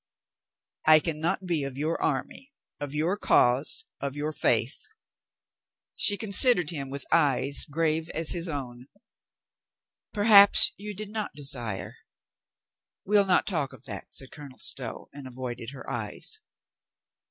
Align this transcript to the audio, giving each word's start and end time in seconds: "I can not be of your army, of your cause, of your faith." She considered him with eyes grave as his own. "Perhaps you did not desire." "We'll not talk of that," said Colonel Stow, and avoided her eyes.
"I 0.87 0.99
can 0.99 1.19
not 1.19 1.45
be 1.45 1.63
of 1.63 1.77
your 1.77 2.01
army, 2.01 2.51
of 2.79 2.91
your 2.95 3.15
cause, 3.17 3.85
of 3.99 4.15
your 4.15 4.31
faith." 4.33 4.87
She 5.95 6.17
considered 6.17 6.71
him 6.71 6.89
with 6.89 7.05
eyes 7.11 7.65
grave 7.69 8.09
as 8.15 8.31
his 8.31 8.47
own. 8.47 8.87
"Perhaps 10.11 10.71
you 10.75 10.95
did 10.95 11.11
not 11.11 11.35
desire." 11.35 11.97
"We'll 13.05 13.27
not 13.27 13.45
talk 13.45 13.73
of 13.73 13.83
that," 13.83 14.11
said 14.11 14.31
Colonel 14.31 14.57
Stow, 14.57 15.07
and 15.13 15.27
avoided 15.27 15.69
her 15.69 15.87
eyes. 15.87 16.39